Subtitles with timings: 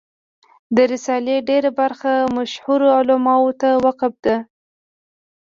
[0.75, 4.37] د رسالې ډېره برخه مشهورو علماوو ته وقف ده.